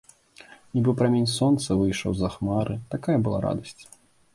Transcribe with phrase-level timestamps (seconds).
[0.77, 3.81] Нібы прамень сонца выйшаў з-за хмары, такая была радасць.